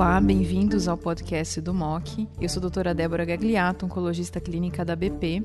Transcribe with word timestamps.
Olá, 0.00 0.18
bem-vindos 0.18 0.88
ao 0.88 0.96
podcast 0.96 1.60
do 1.60 1.74
MOC. 1.74 2.26
Eu 2.40 2.48
sou 2.48 2.58
a 2.58 2.62
doutora 2.62 2.94
Débora 2.94 3.22
Gagliato, 3.22 3.84
oncologista 3.84 4.40
clínica 4.40 4.82
da 4.82 4.96
BP, 4.96 5.42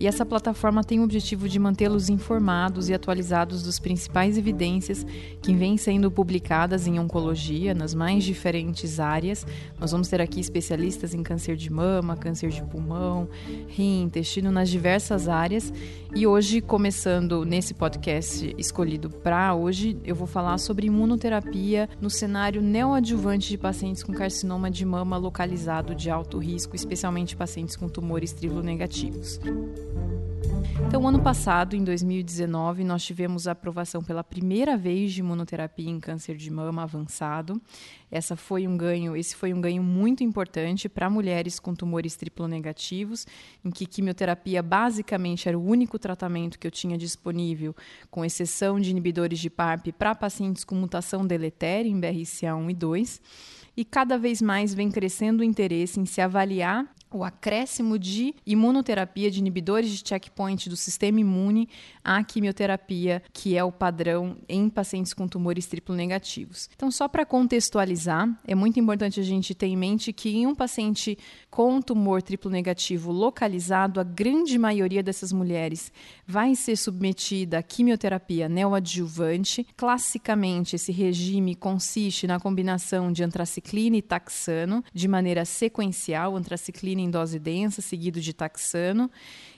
e 0.00 0.06
essa 0.06 0.24
plataforma 0.24 0.82
tem 0.82 0.98
o 0.98 1.02
objetivo 1.02 1.46
de 1.46 1.58
mantê-los 1.58 2.08
informados 2.08 2.88
e 2.88 2.94
atualizados 2.94 3.62
dos 3.62 3.78
principais 3.78 4.38
evidências 4.38 5.04
que 5.42 5.52
vêm 5.52 5.76
sendo 5.76 6.10
publicadas 6.10 6.86
em 6.86 6.98
oncologia 6.98 7.74
nas 7.74 7.92
mais 7.92 8.24
diferentes 8.24 8.98
áreas. 8.98 9.46
Nós 9.78 9.92
vamos 9.92 10.08
ter 10.08 10.22
aqui 10.22 10.40
especialistas 10.40 11.12
em 11.12 11.22
câncer 11.22 11.54
de 11.54 11.70
mama, 11.70 12.16
câncer 12.16 12.48
de 12.48 12.62
pulmão, 12.62 13.28
rim, 13.66 14.04
intestino, 14.04 14.50
nas 14.50 14.70
diversas 14.70 15.28
áreas. 15.28 15.70
E 16.14 16.26
hoje, 16.26 16.62
começando 16.62 17.44
nesse 17.44 17.74
podcast 17.74 18.54
escolhido 18.56 19.10
para 19.10 19.54
hoje, 19.54 19.98
eu 20.02 20.14
vou 20.14 20.26
falar 20.26 20.56
sobre 20.56 20.86
imunoterapia 20.86 21.90
no 22.00 22.08
cenário 22.08 22.62
neoadjuvante 22.62 23.50
de 23.50 23.58
pacientes 23.58 23.97
com 24.02 24.12
carcinoma 24.12 24.70
de 24.70 24.84
mama 24.84 25.16
localizado 25.16 25.94
de 25.94 26.10
alto 26.10 26.38
risco, 26.38 26.76
especialmente 26.76 27.36
pacientes 27.36 27.76
com 27.76 27.88
tumores 27.88 28.32
triplo-negativos. 28.32 29.40
Então, 30.86 31.06
ano 31.06 31.20
passado, 31.20 31.76
em 31.76 31.84
2019, 31.84 32.82
nós 32.82 33.04
tivemos 33.04 33.46
a 33.46 33.52
aprovação 33.52 34.02
pela 34.02 34.24
primeira 34.24 34.76
vez 34.76 35.12
de 35.12 35.20
imunoterapia 35.20 35.90
em 35.90 36.00
câncer 36.00 36.36
de 36.36 36.50
mama 36.50 36.82
avançado. 36.82 37.60
Essa 38.10 38.36
foi 38.36 38.66
um 38.66 38.76
ganho, 38.76 39.14
esse 39.16 39.36
foi 39.36 39.52
um 39.52 39.60
ganho 39.60 39.82
muito 39.82 40.24
importante 40.24 40.88
para 40.88 41.10
mulheres 41.10 41.60
com 41.60 41.74
tumores 41.74 42.16
triplo-negativos, 42.16 43.26
em 43.64 43.70
que 43.70 43.86
quimioterapia 43.86 44.62
basicamente 44.62 45.48
era 45.48 45.58
o 45.58 45.64
único 45.64 45.98
tratamento 45.98 46.58
que 46.58 46.66
eu 46.66 46.70
tinha 46.70 46.96
disponível, 46.96 47.74
com 48.10 48.24
exceção 48.24 48.80
de 48.80 48.90
inibidores 48.90 49.38
de 49.38 49.50
PARP 49.50 49.92
para 49.92 50.14
pacientes 50.14 50.64
com 50.64 50.74
mutação 50.74 51.26
deletéria 51.26 51.90
em 51.90 52.00
BRCA1 52.00 52.70
e 52.70 52.74
2 52.74 53.20
e 53.78 53.84
cada 53.84 54.18
vez 54.18 54.42
mais 54.42 54.74
vem 54.74 54.90
crescendo 54.90 55.40
o 55.40 55.44
interesse 55.44 56.00
em 56.00 56.04
se 56.04 56.20
avaliar 56.20 56.84
o 57.10 57.24
acréscimo 57.24 57.98
de 57.98 58.34
imunoterapia 58.46 59.30
de 59.30 59.38
inibidores 59.38 59.90
de 59.90 60.06
checkpoint 60.06 60.68
do 60.68 60.76
sistema 60.76 61.20
imune 61.20 61.68
à 62.04 62.22
quimioterapia, 62.22 63.22
que 63.32 63.56
é 63.56 63.64
o 63.64 63.72
padrão 63.72 64.36
em 64.48 64.68
pacientes 64.68 65.14
com 65.14 65.26
tumores 65.26 65.66
triplo 65.66 65.94
negativos. 65.94 66.68
Então, 66.74 66.90
só 66.90 67.08
para 67.08 67.24
contextualizar, 67.24 68.28
é 68.46 68.54
muito 68.54 68.78
importante 68.78 69.20
a 69.20 69.22
gente 69.22 69.54
ter 69.54 69.66
em 69.66 69.76
mente 69.76 70.12
que 70.12 70.30
em 70.30 70.46
um 70.46 70.54
paciente 70.54 71.18
com 71.50 71.80
tumor 71.80 72.22
triplo 72.22 72.50
negativo 72.50 73.10
localizado, 73.10 74.00
a 74.00 74.04
grande 74.04 74.58
maioria 74.58 75.02
dessas 75.02 75.32
mulheres 75.32 75.92
vai 76.26 76.54
ser 76.54 76.76
submetida 76.76 77.58
à 77.58 77.62
quimioterapia 77.62 78.48
neoadjuvante. 78.48 79.66
Classicamente, 79.76 80.76
esse 80.76 80.92
regime 80.92 81.54
consiste 81.54 82.26
na 82.26 82.38
combinação 82.38 83.10
de 83.10 83.24
antraciclina 83.24 83.96
e 83.96 84.02
taxano 84.02 84.84
de 84.92 85.08
maneira 85.08 85.44
sequencial, 85.44 86.36
antraciclina 86.36 87.00
em 87.00 87.10
dose 87.10 87.38
densa, 87.38 87.80
seguido 87.80 88.20
de 88.20 88.32
taxano. 88.32 89.10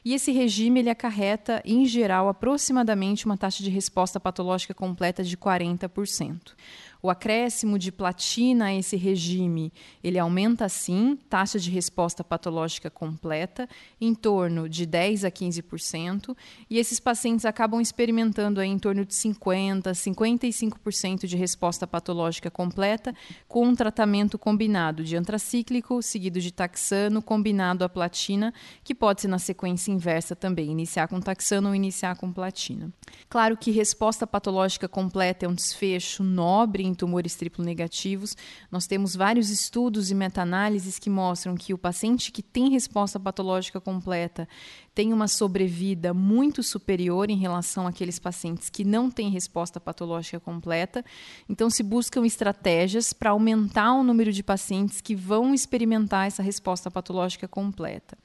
E 0.04 0.14
esse 0.14 0.32
regime 0.32 0.80
ele 0.80 0.90
acarreta, 0.90 1.62
em 1.64 1.84
geral, 1.84 2.28
aproximadamente 2.28 3.26
uma 3.26 3.36
taxa 3.36 3.62
de 3.62 3.70
resposta 3.70 4.18
patológica 4.18 4.74
completa 4.74 5.22
de 5.22 5.36
40%. 5.36 6.54
O 7.02 7.08
acréscimo 7.08 7.78
de 7.78 7.90
platina 7.90 8.66
a 8.66 8.74
esse 8.74 8.94
regime, 8.94 9.72
ele 10.04 10.18
aumenta 10.18 10.68
sim, 10.68 11.18
taxa 11.30 11.58
de 11.58 11.70
resposta 11.70 12.22
patológica 12.22 12.90
completa, 12.90 13.66
em 13.98 14.14
torno 14.14 14.68
de 14.68 14.84
10 14.84 15.24
a 15.24 15.30
15%, 15.30 16.36
e 16.68 16.78
esses 16.78 17.00
pacientes 17.00 17.46
acabam 17.46 17.80
experimentando 17.80 18.60
aí 18.60 18.68
em 18.68 18.78
torno 18.78 19.06
de 19.06 19.14
50, 19.14 19.92
55% 19.92 21.26
de 21.26 21.36
resposta 21.38 21.86
patológica 21.86 22.50
completa 22.50 23.14
com 23.48 23.66
um 23.66 23.74
tratamento 23.74 24.38
combinado 24.38 25.02
de 25.02 25.16
antracíclico 25.16 26.02
seguido 26.02 26.38
de 26.38 26.52
taxano 26.52 27.22
combinado 27.22 27.82
a 27.82 27.88
platina, 27.88 28.52
que 28.84 28.94
pode 28.94 29.22
ser 29.22 29.28
na 29.28 29.38
sequência 29.38 29.89
inversa 29.90 30.34
também, 30.36 30.70
iniciar 30.70 31.08
com 31.08 31.20
taxano 31.20 31.68
ou 31.68 31.74
iniciar 31.74 32.17
com 32.17 32.33
platina. 32.33 32.92
Claro 33.28 33.56
que 33.56 33.70
resposta 33.70 34.27
patológica 34.27 34.89
completa 34.89 35.46
é 35.46 35.48
um 35.48 35.55
desfecho 35.55 36.23
nobre 36.23 36.84
em 36.84 36.95
tumores 36.95 37.34
triplo 37.34 37.64
negativos. 37.64 38.36
Nós 38.70 38.86
temos 38.86 39.14
vários 39.14 39.51
estudos 39.51 40.11
e 40.11 40.14
meta-análises 40.14 40.98
que 40.98 41.11
mostram 41.11 41.56
que 41.56 41.74
o 41.74 41.78
paciente 41.78 42.33
que 42.33 42.42
tem 42.42 42.70
resposta 42.70 43.18
patológica 43.18 43.80
completa 43.80 44.48
tem 44.95 45.12
uma 45.12 45.28
sobrevida 45.28 46.12
muito 46.12 46.62
superior 46.62 47.30
em 47.30 47.36
relação 47.36 47.86
àqueles 47.86 48.18
pacientes 48.18 48.68
que 48.68 48.84
não 48.84 49.11
têm 49.11 49.30
resposta 49.30 49.80
patológica 49.80 50.40
completa. 50.40 51.05
Então, 51.48 51.70
se 51.70 51.83
buscam 51.83 52.27
estratégias 52.27 53.12
para 53.12 53.30
aumentar 53.30 53.95
o 53.95 54.02
número 54.02 54.33
de 54.33 54.42
pacientes 54.42 55.01
que 55.01 55.14
vão 55.14 55.55
experimentar 55.55 56.27
essa 56.27 56.42
resposta 56.42 56.90
patológica 56.90 57.46
completa. 57.46 58.18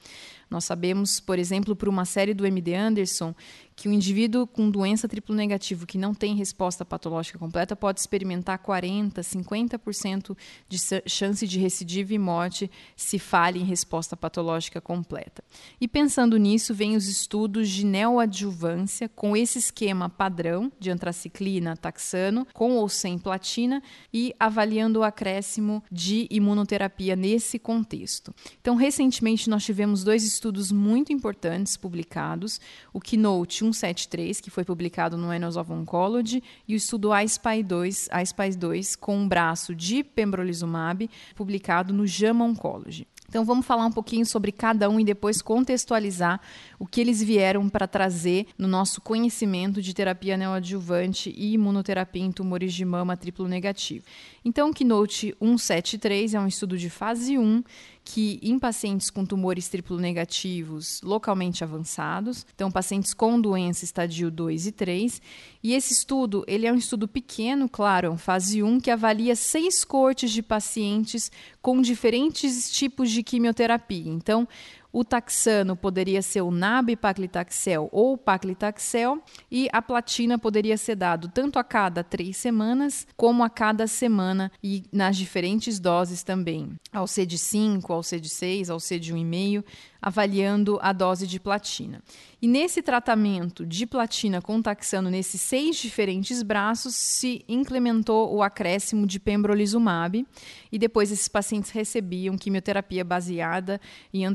Nós 0.49 0.65
sabemos, 0.65 1.19
por 1.19 1.39
exemplo, 1.39 1.75
por 1.75 1.89
uma 1.89 2.05
série 2.05 2.33
do 2.33 2.45
MD 2.45 2.75
Anderson, 2.75 3.33
que 3.75 3.89
o 3.89 3.91
indivíduo 3.91 4.47
com 4.47 4.69
doença 4.69 5.07
triplo 5.07 5.35
negativo 5.35 5.85
que 5.85 5.97
não 5.97 6.13
tem 6.13 6.35
resposta 6.35 6.85
patológica 6.85 7.37
completa 7.37 7.75
pode 7.75 7.99
experimentar 7.99 8.57
40, 8.59 9.21
50% 9.21 10.37
de 10.69 10.77
chance 11.05 11.45
de 11.45 11.59
recidiva 11.59 12.13
e 12.13 12.17
morte 12.17 12.71
se 12.95 13.19
falhe 13.19 13.59
em 13.59 13.65
resposta 13.65 14.15
patológica 14.15 14.79
completa. 14.79 15.43
E 15.79 15.87
pensando 15.87 16.37
nisso, 16.37 16.73
vem 16.73 16.95
os 16.95 17.07
estudos 17.07 17.69
de 17.69 17.85
neoadjuvância 17.85 19.09
com 19.09 19.35
esse 19.35 19.59
esquema 19.59 20.07
padrão 20.09 20.71
de 20.79 20.89
antraciclina, 20.89 21.75
taxano, 21.75 22.47
com 22.53 22.77
ou 22.77 22.87
sem 22.87 23.17
platina 23.19 23.83
e 24.13 24.33
avaliando 24.39 24.99
o 24.99 25.03
acréscimo 25.03 25.83
de 25.91 26.27
imunoterapia 26.29 27.15
nesse 27.15 27.59
contexto. 27.59 28.33
Então, 28.61 28.75
recentemente 28.75 29.49
nós 29.49 29.65
tivemos 29.65 30.03
dois 30.03 30.23
estudos 30.23 30.71
muito 30.71 31.11
importantes 31.11 31.75
publicados, 31.75 32.61
o 32.93 33.01
Keynote 33.01 33.64
173, 33.73 34.41
que 34.41 34.49
foi 34.49 34.63
publicado 34.63 35.17
no 35.17 35.31
Annals 35.31 35.57
of 35.57 35.71
Oncology, 35.71 36.43
e 36.67 36.73
o 36.73 36.77
estudo 36.77 37.09
iSPY2, 37.09 38.09
iSPY2 38.09 38.97
com 38.97 39.17
um 39.17 39.27
braço 39.27 39.75
de 39.75 40.03
pembrolizumab, 40.03 41.09
publicado 41.35 41.93
no 41.93 42.05
JAMA 42.05 42.45
Oncology. 42.45 43.07
Então 43.35 43.43
vamos 43.43 43.65
falar 43.65 43.85
um 43.85 43.91
pouquinho 43.91 44.25
sobre 44.25 44.49
cada 44.49 44.89
um 44.89 44.97
e 44.97 45.03
depois 45.03 45.41
contextualizar 45.41 46.39
o 46.79 46.87
que 46.87 47.01
eles 47.01 47.21
vieram 47.21 47.67
para 47.67 47.85
trazer 47.85 48.47
no 48.57 48.65
nosso 48.65 49.01
conhecimento 49.01 49.81
de 49.81 49.93
terapia 49.93 50.37
neoadjuvante 50.37 51.33
e 51.35 51.51
imunoterapia 51.51 52.23
em 52.23 52.31
tumores 52.31 52.73
de 52.73 52.85
mama 52.85 53.17
triplo 53.17 53.45
negativo. 53.45 54.05
Então, 54.45 54.71
Keynote 54.71 55.35
173 55.41 56.33
é 56.33 56.39
um 56.39 56.47
estudo 56.47 56.77
de 56.77 56.89
fase 56.89 57.37
1 57.37 57.61
que 58.05 58.39
em 58.43 58.59
pacientes 58.59 59.09
com 59.09 59.25
tumores 59.25 59.67
triplo 59.67 59.97
negativos 59.97 61.01
localmente 61.01 61.63
avançados, 61.63 62.45
então 62.53 62.71
pacientes 62.71 63.15
com 63.15 63.41
doença 63.41 63.83
estadio 63.83 64.29
2 64.29 64.67
e 64.67 64.71
3, 64.71 65.21
e 65.63 65.73
esse 65.73 65.91
estudo, 65.91 66.45
ele 66.47 66.67
é 66.67 66.71
um 66.71 66.77
estudo 66.77 67.07
pequeno, 67.07 67.67
claro, 67.67 68.07
é 68.07 68.09
um 68.11 68.17
fase 68.17 68.61
1 68.61 68.79
que 68.79 68.91
avalia 68.91 69.35
seis 69.35 69.83
cortes 69.83 70.31
de 70.31 70.43
pacientes 70.43 71.31
com 71.63 71.81
diferentes 71.81 72.69
tipos 72.69 73.09
de 73.09 73.23
quimioterapia. 73.25 74.09
Então, 74.09 74.47
o 74.95 75.03
taxano 75.03 75.75
poderia 75.75 76.21
ser 76.21 76.39
o 76.39 76.49
nab-paclitaxel 76.49 77.89
ou 77.91 78.17
paclitaxel 78.17 79.21
e 79.51 79.67
a 79.73 79.81
platina 79.81 80.39
poderia 80.39 80.77
ser 80.77 80.95
dado 80.95 81.27
tanto 81.27 81.59
a 81.59 81.65
cada 81.65 82.01
três 82.01 82.37
semanas 82.37 83.05
como 83.17 83.43
a 83.43 83.49
cada 83.49 83.87
semana 83.87 84.49
e 84.63 84.83
nas 84.93 85.17
diferentes 85.17 85.81
doses 85.81 86.23
também, 86.23 86.69
ao 86.93 87.07
C 87.07 87.25
de 87.25 87.37
5, 87.37 87.91
ao 87.91 88.01
C 88.01 88.21
de 88.21 88.29
6, 88.29 88.69
ao 88.69 88.79
C 88.79 88.97
de 88.97 89.13
1,5 89.13 89.65
avaliando 90.05 90.77
a 90.83 90.93
dose 90.93 91.25
de 91.25 91.39
platina. 91.39 91.99
E 92.39 92.47
nesse 92.47 92.83
tratamento 92.83 93.65
de 93.65 93.87
platina 93.87 94.39
com 94.39 94.61
taxano 94.61 95.09
nesses 95.09 95.41
seis 95.41 95.77
diferentes 95.77 96.43
braços, 96.43 96.93
se 96.93 97.43
implementou 97.49 98.31
o 98.31 98.43
acréscimo 98.43 99.07
de 99.07 99.19
pembrolizumab 99.19 100.23
e 100.71 100.77
depois 100.77 101.11
esses 101.11 101.27
pacientes 101.27 101.71
recebiam 101.71 102.37
quimioterapia 102.37 103.03
baseada 103.03 103.81
em 104.13 104.27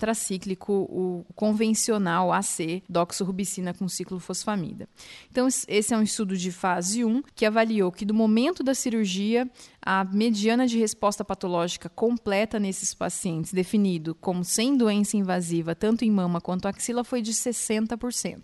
antracíclico, 0.50 0.72
o 0.72 1.24
convencional 1.34 2.32
AC, 2.32 2.82
doxorubicina 2.88 3.72
com 3.72 3.88
ciclofosfamida. 3.88 4.88
Então, 5.30 5.46
esse 5.46 5.94
é 5.94 5.96
um 5.96 6.02
estudo 6.02 6.36
de 6.36 6.50
fase 6.50 7.04
1 7.04 7.22
que 7.34 7.46
avaliou 7.46 7.92
que 7.92 8.04
do 8.04 8.14
momento 8.14 8.62
da 8.62 8.74
cirurgia, 8.74 9.48
a 9.82 10.04
mediana 10.04 10.66
de 10.66 10.78
resposta 10.78 11.24
patológica 11.24 11.88
completa 11.88 12.58
nesses 12.58 12.94
pacientes, 12.94 13.52
definido 13.52 14.14
como 14.14 14.44
sem 14.44 14.76
doença 14.76 15.16
invasiva, 15.16 15.74
tanto 15.74 16.04
em 16.04 16.10
mama 16.10 16.40
quanto 16.40 16.66
axila, 16.66 17.04
foi 17.04 17.22
de 17.22 17.32
60%. 17.32 18.42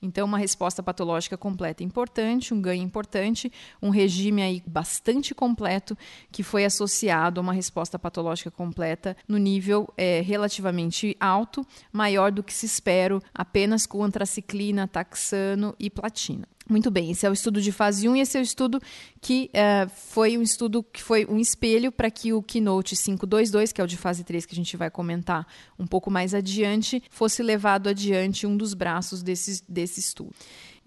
Então, 0.00 0.26
uma 0.26 0.38
resposta 0.38 0.82
patológica 0.82 1.36
completa 1.36 1.82
importante, 1.82 2.54
um 2.54 2.60
ganho 2.60 2.82
importante, 2.82 3.52
um 3.82 3.90
regime 3.90 4.42
aí 4.42 4.62
bastante 4.66 5.34
completo 5.34 5.98
que 6.30 6.42
foi 6.42 6.64
associado 6.64 7.40
a 7.40 7.42
uma 7.42 7.52
resposta 7.52 7.98
patológica 7.98 8.50
completa 8.50 9.16
no 9.26 9.38
nível 9.38 9.92
é, 9.96 10.20
relativamente 10.20 11.16
alto, 11.18 11.66
maior 11.92 12.30
do 12.30 12.42
que 12.42 12.54
se 12.54 12.66
espera 12.66 13.20
apenas 13.34 13.86
com 13.86 14.04
antraciclina, 14.04 14.86
taxano 14.86 15.74
e 15.78 15.90
platina. 15.90 16.46
Muito 16.68 16.90
bem, 16.90 17.10
esse 17.10 17.24
é 17.24 17.30
o 17.30 17.32
estudo 17.32 17.62
de 17.62 17.72
fase 17.72 18.06
1 18.06 18.16
e 18.16 18.20
esse 18.20 18.36
é 18.36 18.40
o 18.40 18.42
estudo 18.42 18.78
que 19.22 19.50
uh, 19.54 19.88
foi 19.88 20.36
um 20.36 20.42
estudo 20.42 20.82
que 20.82 21.02
foi 21.02 21.24
um 21.24 21.38
espelho 21.38 21.90
para 21.90 22.10
que 22.10 22.30
o 22.34 22.42
Keynote 22.42 22.94
522, 22.94 23.72
que 23.72 23.80
é 23.80 23.84
o 23.84 23.86
de 23.86 23.96
fase 23.96 24.22
3 24.22 24.44
que 24.44 24.52
a 24.52 24.56
gente 24.56 24.76
vai 24.76 24.90
comentar 24.90 25.46
um 25.78 25.86
pouco 25.86 26.10
mais 26.10 26.34
adiante, 26.34 27.02
fosse 27.08 27.42
levado 27.42 27.88
adiante 27.88 28.46
um 28.46 28.54
dos 28.54 28.74
braços 28.74 29.22
desse, 29.22 29.62
desse 29.66 29.98
estudo. 29.98 30.30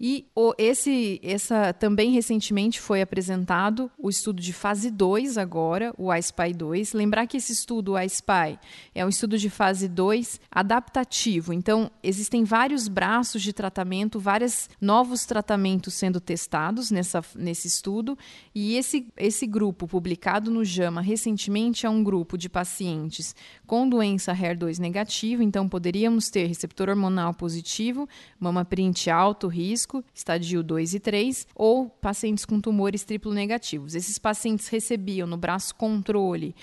E 0.04 0.26
esse, 0.58 1.20
essa 1.22 1.72
também 1.72 2.10
recentemente 2.10 2.80
foi 2.80 3.00
apresentado 3.00 3.88
o 3.96 4.10
estudo 4.10 4.42
de 4.42 4.52
fase 4.52 4.90
2 4.90 5.38
agora, 5.38 5.94
o 5.96 6.12
iSpy 6.12 6.52
2. 6.52 6.92
Lembrar 6.92 7.28
que 7.28 7.36
esse 7.36 7.52
estudo, 7.52 7.92
o 7.92 8.00
iSpy, 8.00 8.58
é 8.96 9.06
um 9.06 9.08
estudo 9.08 9.38
de 9.38 9.48
fase 9.48 9.86
2 9.86 10.40
adaptativo. 10.50 11.52
Então, 11.52 11.88
existem 12.02 12.42
vários 12.42 12.88
braços 12.88 13.40
de 13.42 13.52
tratamento, 13.52 14.18
vários 14.18 14.68
novos 14.80 15.24
tratamentos 15.24 15.94
sendo 15.94 16.20
testados 16.20 16.90
nessa, 16.90 17.22
nesse 17.36 17.68
estudo. 17.68 18.18
E 18.52 18.74
esse, 18.74 19.06
esse 19.16 19.46
grupo, 19.46 19.86
publicado 19.86 20.50
no 20.50 20.64
JAMA 20.64 21.00
recentemente, 21.00 21.86
é 21.86 21.88
um 21.88 22.02
grupo 22.02 22.36
de 22.36 22.48
pacientes 22.48 23.36
com 23.68 23.88
doença 23.88 24.34
HER2 24.34 24.80
negativa. 24.80 25.44
Então, 25.44 25.68
poderíamos 25.68 26.28
ter 26.28 26.46
receptor 26.46 26.88
hormonal 26.88 27.32
positivo, 27.32 28.08
mama 28.40 28.64
print 28.64 29.08
alto 29.08 29.46
risco 29.46 29.91
risco, 29.92 30.04
estadio 30.14 30.62
2 30.62 30.94
e 30.94 31.00
3, 31.00 31.46
ou 31.54 31.90
pacientes 31.90 32.44
com 32.44 32.60
tumores 32.60 33.04
triplo 33.04 33.34
negativos. 33.34 33.94
Esses 33.94 34.18
pacientes 34.18 34.68
recebiam 34.68 35.26
no 35.26 35.36
braço 35.36 35.74
controle 35.74 36.54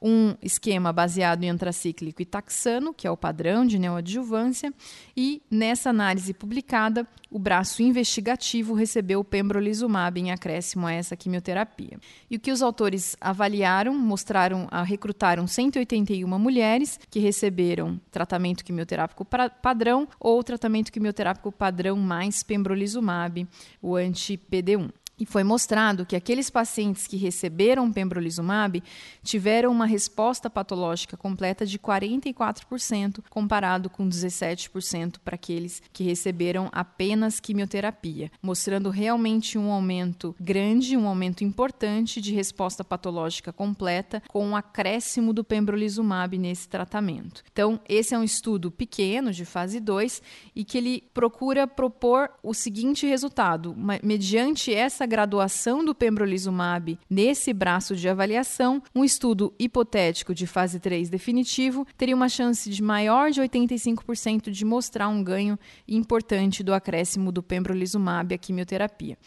um 0.00 0.34
esquema 0.42 0.92
baseado 0.92 1.44
em 1.44 1.50
antracíclico 1.50 2.22
e 2.22 2.24
taxano, 2.24 2.94
que 2.94 3.06
é 3.06 3.10
o 3.10 3.16
padrão 3.16 3.66
de 3.66 3.78
neoadjuvância, 3.78 4.72
e 5.16 5.42
nessa 5.50 5.90
análise 5.90 6.32
publicada, 6.32 7.06
o 7.30 7.38
braço 7.38 7.82
investigativo 7.82 8.72
recebeu 8.72 9.20
o 9.20 9.24
pembrolizumab 9.24 10.18
em 10.18 10.30
acréscimo 10.30 10.86
a 10.86 10.92
essa 10.92 11.16
quimioterapia. 11.16 11.98
E 12.30 12.36
o 12.36 12.40
que 12.40 12.50
os 12.50 12.62
autores 12.62 13.16
avaliaram, 13.20 13.94
mostraram, 13.94 14.66
recrutaram 14.84 15.46
181 15.46 16.26
mulheres 16.38 16.98
que 17.10 17.18
receberam 17.18 18.00
tratamento 18.10 18.64
quimioterápico 18.64 19.26
padrão 19.62 20.08
ou 20.18 20.42
tratamento 20.42 20.90
quimioterápico 20.90 21.52
padrão 21.52 21.96
mais 21.98 22.42
pembrolizumab, 22.42 23.46
o 23.82 23.94
anti-PD1. 23.94 24.90
E 25.18 25.26
foi 25.26 25.42
mostrado 25.42 26.06
que 26.06 26.14
aqueles 26.14 26.48
pacientes 26.48 27.06
que 27.06 27.16
receberam 27.16 27.92
pembrolizumab 27.92 28.82
tiveram 29.22 29.72
uma 29.72 29.86
resposta 29.86 30.48
patológica 30.48 31.16
completa 31.16 31.66
de 31.66 31.78
44%, 31.78 33.22
comparado 33.28 33.90
com 33.90 34.08
17% 34.08 35.16
para 35.24 35.34
aqueles 35.34 35.82
que 35.92 36.04
receberam 36.04 36.68
apenas 36.72 37.40
quimioterapia, 37.40 38.30
mostrando 38.40 38.90
realmente 38.90 39.58
um 39.58 39.72
aumento 39.72 40.36
grande, 40.40 40.96
um 40.96 41.08
aumento 41.08 41.42
importante 41.42 42.20
de 42.20 42.32
resposta 42.32 42.84
patológica 42.84 43.52
completa 43.52 44.22
com 44.28 44.46
o 44.46 44.50
um 44.50 44.56
acréscimo 44.56 45.32
do 45.32 45.42
pembrolizumab 45.42 46.38
nesse 46.38 46.68
tratamento. 46.68 47.42
Então, 47.52 47.80
esse 47.88 48.14
é 48.14 48.18
um 48.18 48.24
estudo 48.24 48.70
pequeno 48.70 49.32
de 49.32 49.44
fase 49.44 49.80
2 49.80 50.22
e 50.54 50.64
que 50.64 50.78
ele 50.78 51.04
procura 51.12 51.66
propor 51.66 52.30
o 52.42 52.54
seguinte 52.54 53.06
resultado, 53.06 53.74
mediante 54.02 54.72
essa 54.72 55.07
graduação 55.08 55.84
do 55.84 55.92
pembrolizumab 55.92 56.96
nesse 57.10 57.52
braço 57.52 57.96
de 57.96 58.08
avaliação, 58.08 58.80
um 58.94 59.04
estudo 59.04 59.52
hipotético 59.58 60.32
de 60.32 60.46
fase 60.46 60.78
3 60.78 61.10
definitivo 61.10 61.84
teria 61.96 62.14
uma 62.14 62.28
chance 62.28 62.70
de 62.70 62.80
maior 62.80 63.32
de 63.32 63.40
85% 63.40 64.50
de 64.50 64.64
mostrar 64.64 65.08
um 65.08 65.24
ganho 65.24 65.58
importante 65.88 66.62
do 66.62 66.72
acréscimo 66.72 67.32
do 67.32 67.42
pembrolizumab 67.42 68.32
à 68.32 68.38
quimioterapia. 68.38 69.18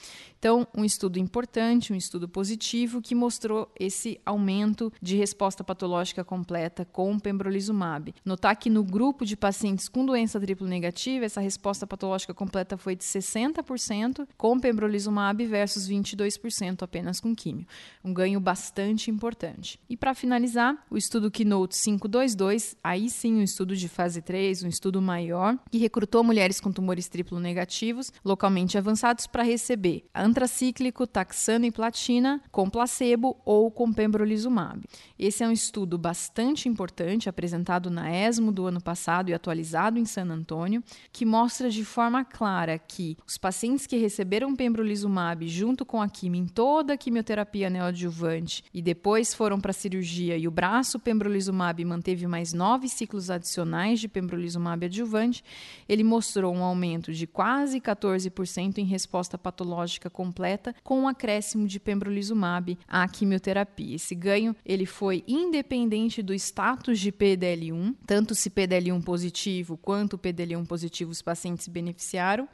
Então, 0.42 0.68
um 0.76 0.84
estudo 0.84 1.20
importante, 1.20 1.94
um 1.94 1.96
estudo 1.96 2.28
positivo 2.28 3.00
que 3.00 3.14
mostrou 3.14 3.72
esse 3.80 4.20
aumento 4.26 4.92
de 5.00 5.16
resposta 5.16 5.64
patológica 5.64 6.24
completa 6.24 6.84
com 6.84 7.20
pembrolizumab. 7.20 8.12
Notar 8.26 8.56
que 8.56 8.68
no 8.68 8.84
grupo 8.84 9.24
de 9.24 9.38
pacientes 9.38 9.88
com 9.88 10.04
doença 10.04 10.40
triplo 10.40 10.66
negativa, 10.66 11.26
essa 11.26 11.40
resposta 11.40 11.86
patológica 11.86 12.34
completa 12.34 12.76
foi 12.76 12.96
de 12.96 13.04
60% 13.04 14.28
com 14.36 14.60
pembrolizumab 14.60 15.46
versus 15.46 15.71
22% 15.78 16.84
apenas 16.84 17.20
com 17.20 17.36
químio. 17.36 17.66
Um 18.04 18.14
ganho 18.14 18.40
bastante 18.40 19.10
importante. 19.10 19.80
E 19.90 19.98
para 19.98 20.14
finalizar, 20.14 20.86
o 20.90 20.98
estudo 20.98 21.32
Keynote 21.32 21.76
522, 21.76 22.76
aí 22.84 23.10
sim 23.10 23.36
um 23.36 23.44
estudo 23.44 23.76
de 23.76 23.88
fase 23.88 24.22
3, 24.22 24.64
um 24.64 24.68
estudo 24.68 25.02
maior, 25.02 25.58
que 25.70 25.78
recrutou 25.78 26.24
mulheres 26.24 26.60
com 26.60 26.72
tumores 26.72 27.08
triplo 27.08 27.40
negativos, 27.40 28.12
localmente 28.24 28.78
avançados, 28.78 29.28
para 29.28 29.44
receber 29.44 30.06
antracíclico, 30.14 31.08
taxano 31.08 31.66
e 31.66 31.72
platina 31.72 32.42
com 32.52 32.70
placebo 32.70 33.38
ou 33.46 33.70
com 33.72 33.92
pembrolizumab. 33.92 34.82
Esse 35.18 35.44
é 35.44 35.48
um 35.48 35.52
estudo 35.52 35.98
bastante 35.98 36.68
importante, 36.68 37.30
apresentado 37.30 37.90
na 37.90 38.12
ESMO 38.12 38.52
do 38.52 38.66
ano 38.66 38.82
passado 38.82 39.30
e 39.30 39.34
atualizado 39.34 40.00
em 40.00 40.06
San 40.06 40.26
Antônio, 40.26 40.84
que 41.12 41.26
mostra 41.26 41.70
de 41.70 41.86
forma 41.86 42.24
clara 42.24 42.78
que 42.80 43.18
os 43.26 43.38
pacientes 43.38 43.86
que 43.86 43.98
receberam 43.98 44.56
pembrolizumab 44.56 45.48
junto 45.62 45.86
com 45.86 46.02
a 46.02 46.10
quimio 46.10 46.42
em 46.42 46.48
toda 46.48 46.94
a 46.94 46.98
quimioterapia 46.98 47.70
neoadjuvante 47.70 48.64
e 48.74 48.82
depois 48.82 49.32
foram 49.32 49.62
para 49.62 49.70
a 49.70 49.74
cirurgia 49.74 50.36
e 50.36 50.48
o 50.48 50.52
braço 50.52 50.98
pembrolizumab 51.00 51.86
manteve 51.86 52.26
mais 52.26 52.52
nove 52.52 52.90
ciclos 52.90 53.30
adicionais 53.30 54.00
de 54.00 54.08
pembrolizumab 54.08 54.84
adjuvante, 54.84 55.44
ele 55.88 56.04
mostrou 56.04 56.52
um 56.52 56.64
aumento 56.64 57.14
de 57.14 57.28
quase 57.28 57.80
14% 57.80 58.80
em 58.80 58.86
resposta 58.86 59.38
patológica 59.38 60.10
completa 60.10 60.74
com 60.84 61.02
um 61.02 61.08
acréscimo 61.08 61.68
de 61.68 61.80
pembrolizumab 61.80 62.76
à 62.88 63.08
quimioterapia. 63.08 63.98
Esse 63.98 64.16
ganho 64.16 64.56
ele 64.66 64.88
foi 64.88 65.24
independente 65.28 66.24
do 66.24 66.34
status 66.34 67.00
de 67.00 67.12
PDL1, 67.12 67.94
tanto 68.08 68.34
se 68.34 68.50
PDL1 68.50 69.04
positivo 69.04 69.78
quanto 69.78 70.18
PDL1 70.18 70.66
positivo 70.66 71.12
os 71.12 71.22
pacientes 71.22 71.68
beneficiaram. 71.68 72.50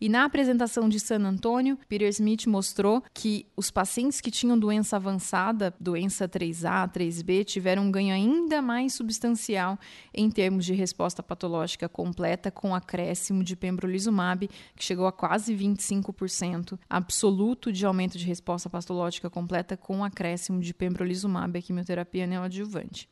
E 0.00 0.08
na 0.08 0.24
apresentação 0.24 0.88
de 0.88 0.98
San 0.98 1.18
Antônio, 1.26 1.78
Peter 1.86 2.08
Smith 2.08 2.39
mostrou 2.48 3.02
que 3.12 3.46
os 3.56 3.70
pacientes 3.70 4.20
que 4.20 4.30
tinham 4.30 4.58
doença 4.58 4.96
avançada, 4.96 5.74
doença 5.78 6.28
3A, 6.28 6.90
3B, 6.90 7.44
tiveram 7.44 7.84
um 7.84 7.90
ganho 7.90 8.14
ainda 8.14 8.62
mais 8.62 8.94
substancial 8.94 9.78
em 10.14 10.30
termos 10.30 10.64
de 10.64 10.72
resposta 10.72 11.22
patológica 11.22 11.88
completa 11.88 12.50
com 12.50 12.74
acréscimo 12.74 13.44
de 13.44 13.56
pembrolizumab, 13.56 14.48
que 14.76 14.84
chegou 14.84 15.06
a 15.06 15.12
quase 15.12 15.54
25% 15.54 16.78
absoluto 16.88 17.72
de 17.72 17.84
aumento 17.84 18.16
de 18.16 18.24
resposta 18.24 18.70
patológica 18.70 19.28
completa 19.28 19.76
com 19.76 20.04
acréscimo 20.04 20.60
de 20.60 20.72
pembrolizumab, 20.72 21.58
a 21.58 21.62
quimioterapia 21.62 22.26
neoadjuvante. 22.26 23.08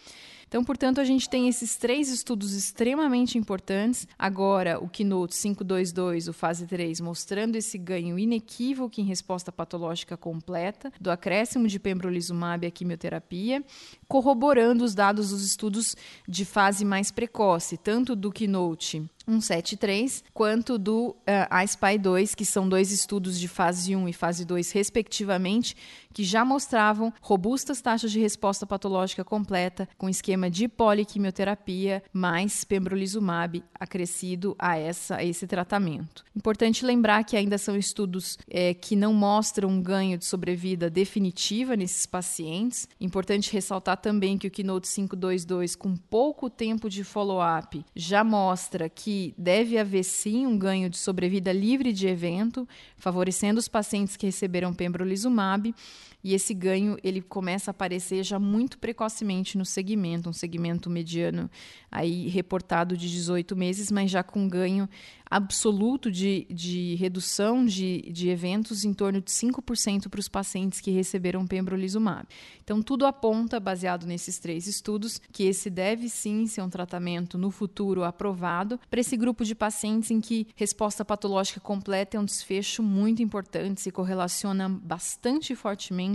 Então, 0.49 0.65
portanto, 0.65 0.99
a 0.99 1.05
gente 1.05 1.29
tem 1.29 1.47
esses 1.47 1.77
três 1.77 2.09
estudos 2.09 2.55
extremamente 2.55 3.37
importantes. 3.37 4.09
Agora, 4.19 4.83
o 4.83 4.89
Keynote 4.89 5.37
522, 5.37 6.29
o 6.29 6.33
fase 6.33 6.67
3, 6.67 7.01
mostrando 7.01 7.57
esse 7.57 7.77
ganho 7.77 8.19
inequívoco 8.19 8.99
em 8.99 9.05
resposta 9.05 9.53
patológica 9.53 10.17
completa 10.17 10.91
do 10.99 11.11
acréscimo 11.11 11.69
de 11.69 11.79
pembrolizumab 11.79 12.67
à 12.67 12.71
quimioterapia, 12.71 13.63
corroborando 14.09 14.83
os 14.83 14.95
dados 14.95 15.31
dos 15.31 15.45
estudos 15.45 15.95
de 16.27 16.45
fase 16.45 16.85
mais 16.85 17.11
precoce, 17.11 17.77
tanto 17.77 18.17
do 18.17 18.33
Keynote 18.33 19.09
173, 19.29 20.25
quanto 20.33 20.79
do 20.79 21.09
uh, 21.11 21.17
eh, 21.27 21.65
iSpy 21.65 21.99
2, 21.99 22.35
que 22.35 22.47
são 22.47 22.67
dois 22.67 22.91
estudos 22.91 23.39
de 23.39 23.47
fase 23.47 23.95
1 23.95 24.09
e 24.09 24.13
fase 24.15 24.45
2, 24.45 24.73
respectivamente, 24.73 25.77
que 26.15 26.25
já 26.25 26.45
mostravam 26.45 27.13
robustas 27.21 27.83
taxas 27.83 28.11
de 28.11 28.19
resposta 28.19 28.67
patológica 28.67 29.23
completa 29.23 29.87
com 29.99 30.09
esquema 30.09 30.51
de 30.51 30.67
poliquimioterapia 30.67 32.03
mais 32.13 32.65
pembrolizumab 32.65 33.63
acrescido 33.79 34.57
a, 34.59 34.79
essa, 34.79 35.17
a 35.17 35.25
esse 35.25 35.47
tratamento. 35.47 36.25
Importante 36.35 36.85
lembrar 36.85 37.25
que 37.25 37.37
ainda 37.37 37.59
são 37.59 37.77
estudos 37.77 38.39
é, 38.49 38.73
que 38.73 38.97
não 38.97 39.13
mostram 39.13 39.69
um 39.69 39.83
ganho 39.83 40.17
de 40.17 40.25
sobrevida 40.25 40.89
definitiva 40.89 41.77
nesses 41.77 42.07
pacientes. 42.07 42.89
Importante 42.99 43.53
ressaltar 43.53 43.98
também 44.01 44.39
que 44.39 44.47
o 44.47 44.51
Keynote 44.51 44.89
522, 44.89 45.77
com 45.77 45.97
pouco 45.97 46.49
tempo 46.49 46.89
de 46.89 47.05
follow-up, 47.05 47.85
já 47.95 48.25
mostra 48.25 48.89
que 48.89 49.35
deve 49.37 49.79
haver 49.79 50.05
sim 50.05 50.47
um 50.47 50.59
ganho 50.59 50.89
de 50.89 50.97
sobrevida 50.97 51.53
livre 51.53 51.93
de 51.93 52.07
evento, 52.09 52.67
favorecendo 52.97 53.59
os 53.59 53.69
pacientes 53.69 54.17
que 54.17 54.27
receberam 54.27 54.73
pembrolizumab, 54.73 55.75
e 56.23 56.35
esse 56.35 56.53
ganho 56.53 56.97
ele 57.03 57.23
começa 57.23 57.71
a 57.71 57.73
aparecer 57.73 58.25
já 58.25 58.39
muito 58.39 58.79
precocemente 58.79 59.57
no 59.57 59.65
segmento, 59.65 60.29
um 60.29 60.33
segmento 60.33 60.91
mediano 60.91 61.49
aí 61.91 62.29
reportado 62.29 62.97
de 62.97 63.09
18 63.09 63.57
meses, 63.57 63.91
mas 63.91 64.11
já 64.11 64.23
com 64.23 64.49
ganho 64.49 64.89
absoluto 65.31 66.11
de, 66.11 66.47
de 66.51 66.95
redução 66.95 67.65
de, 67.65 68.01
de 68.11 68.31
eventos 68.31 68.85
em 68.85 68.95
torno 68.95 69.21
de 69.21 69.31
5% 69.31 70.09
para 70.09 70.21
os 70.21 70.29
pacientes 70.29 70.81
que 70.81 70.91
receberam 70.91 71.47
pembrolizumab. 71.47 72.27
Então, 72.65 72.83
tudo 72.83 73.07
aponta, 73.07 73.61
baseado 73.61 74.07
nesses 74.07 74.39
três 74.39 74.67
estudos, 74.67 75.21
que 75.31 75.45
esse 75.45 75.69
deve 75.69 76.09
sim 76.09 76.47
ser 76.47 76.63
um 76.63 76.71
tratamento 76.71 77.37
no 77.37 77.51
futuro 77.51 78.05
aprovado 78.05 78.81
para 78.91 79.01
esse 79.01 79.17
grupo 79.17 79.45
de 79.45 79.55
pacientes 79.55 80.11
em 80.11 80.21
que 80.21 80.47
resposta 80.57 81.05
patológica 81.05 81.61
completa 81.61 82.17
é 82.17 82.21
um 82.21 82.25
desfecho 82.25 82.83
muito 82.83 83.23
importante, 83.23 83.83
se 83.83 83.91
correlaciona 83.91 84.69
bastante 84.69 85.55
fortemente 85.55 86.08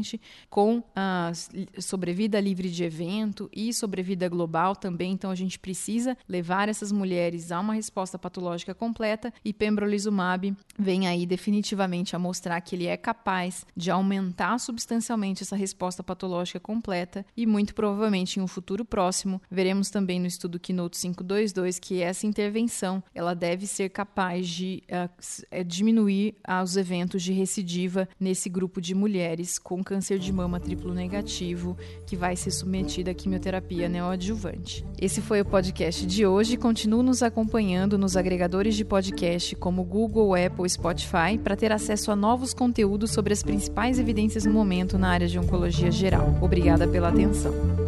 com 0.49 0.83
a 0.95 1.31
sobrevida 1.79 2.39
livre 2.39 2.69
de 2.69 2.83
evento 2.83 3.49
e 3.53 3.73
sobrevida 3.73 4.27
global 4.29 4.75
também. 4.75 5.11
Então, 5.11 5.31
a 5.31 5.35
gente 5.35 5.59
precisa 5.59 6.17
levar 6.27 6.69
essas 6.69 6.91
mulheres 6.91 7.51
a 7.51 7.59
uma 7.59 7.73
resposta 7.73 8.17
patológica 8.17 8.73
completa 8.73 9.33
e 9.43 9.53
pembrolizumab 9.53 10.55
vem 10.77 11.07
aí 11.07 11.25
definitivamente 11.25 12.15
a 12.15 12.19
mostrar 12.19 12.59
que 12.61 12.75
ele 12.75 12.87
é 12.87 12.97
capaz 12.97 13.65
de 13.75 13.91
aumentar 13.91 14.57
substancialmente 14.59 15.43
essa 15.43 15.55
resposta 15.55 16.03
patológica 16.03 16.59
completa 16.59 17.25
e 17.35 17.45
muito 17.45 17.75
provavelmente 17.75 18.39
em 18.39 18.41
um 18.41 18.47
futuro 18.47 18.83
próximo 18.83 19.41
veremos 19.49 19.89
também 19.89 20.19
no 20.19 20.27
estudo 20.27 20.59
Keynote 20.59 20.99
522 20.99 21.79
que 21.79 22.01
essa 22.01 22.25
intervenção 22.25 23.03
ela 23.13 23.33
deve 23.33 23.67
ser 23.67 23.89
capaz 23.89 24.47
de 24.47 24.83
uh, 24.89 25.63
diminuir 25.63 26.35
os 26.63 26.77
eventos 26.77 27.21
de 27.23 27.33
recidiva 27.33 28.07
nesse 28.19 28.49
grupo 28.49 28.81
de 28.81 28.95
mulheres 28.95 29.57
com 29.83 29.93
câncer 29.93 30.17
de 30.17 30.31
mama 30.31 30.59
triplo 30.59 30.93
negativo 30.93 31.77
que 32.05 32.15
vai 32.15 32.35
ser 32.35 32.51
submetida 32.51 33.11
à 33.11 33.13
quimioterapia 33.13 33.89
neoadjuvante. 33.89 34.85
Esse 34.99 35.21
foi 35.21 35.41
o 35.41 35.45
podcast 35.45 36.05
de 36.05 36.25
hoje. 36.25 36.55
Continue 36.55 37.03
nos 37.03 37.21
acompanhando 37.21 37.97
nos 37.97 38.15
agregadores 38.15 38.75
de 38.75 38.85
podcast 38.85 39.55
como 39.57 39.83
Google, 39.83 40.33
Apple, 40.33 40.67
Spotify 40.69 41.37
para 41.43 41.57
ter 41.57 41.71
acesso 41.71 42.11
a 42.11 42.15
novos 42.15 42.53
conteúdos 42.53 43.11
sobre 43.11 43.33
as 43.33 43.43
principais 43.43 43.99
evidências 43.99 44.45
no 44.45 44.53
momento 44.53 44.97
na 44.97 45.09
área 45.09 45.27
de 45.27 45.37
oncologia 45.37 45.91
geral. 45.91 46.37
Obrigada 46.41 46.87
pela 46.87 47.09
atenção. 47.09 47.82